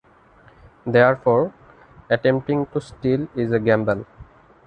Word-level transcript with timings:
Therefore, 0.83 1.53
attempting 2.09 2.65
to 2.73 2.81
steal 2.81 3.27
is 3.35 3.51
a 3.51 3.59
gamble. 3.59 4.07